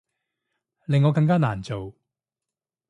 [0.87, 1.93] 令我更加難做